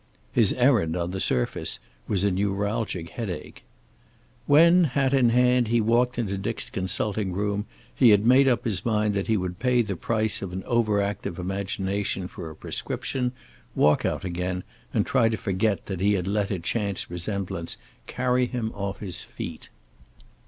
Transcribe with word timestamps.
His 0.31 0.51
errand, 0.53 0.97
on 0.97 1.11
the 1.11 1.19
surface, 1.19 1.77
was 2.07 2.23
a 2.23 2.31
neuralgic 2.31 3.09
headache. 3.11 3.63
When, 4.47 4.85
hat 4.85 5.13
in 5.13 5.29
hand, 5.29 5.67
he 5.67 5.79
walked 5.79 6.17
into 6.17 6.39
Dick's 6.39 6.71
consulting 6.71 7.33
room, 7.33 7.67
he 7.93 8.09
had 8.09 8.25
made 8.25 8.47
up 8.47 8.65
his 8.65 8.83
mind 8.83 9.13
that 9.13 9.27
he 9.27 9.37
would 9.37 9.59
pay 9.59 9.83
the 9.83 9.95
price 9.95 10.41
of 10.41 10.53
an 10.53 10.63
overactive 10.63 11.37
imagination 11.37 12.27
for 12.27 12.49
a 12.49 12.55
prescription, 12.55 13.31
walk 13.75 14.03
out 14.03 14.25
again, 14.25 14.63
and 14.91 15.05
try 15.05 15.29
to 15.29 15.37
forget 15.37 15.85
that 15.85 15.99
he 15.99 16.13
had 16.13 16.27
let 16.27 16.49
a 16.49 16.57
chance 16.57 17.11
resemblance 17.11 17.77
carry 18.07 18.47
him 18.47 18.71
off 18.73 19.01
his 19.01 19.23
feet. 19.23 19.69